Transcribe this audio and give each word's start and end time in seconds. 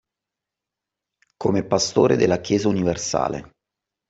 Come 1.37 1.63
Pastore 1.63 2.15
della 2.15 2.39
Chiesa 2.39 2.67
universale 2.69 3.51